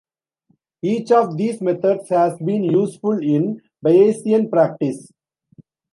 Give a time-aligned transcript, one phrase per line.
[0.81, 5.11] Each of these methods has been useful in Bayesian practice.